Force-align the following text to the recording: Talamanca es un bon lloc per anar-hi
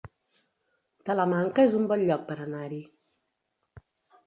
Talamanca 1.09 1.67
es 1.69 1.77
un 1.81 1.85
bon 1.93 2.03
lloc 2.09 2.25
per 2.33 2.39
anar-hi 2.49 2.83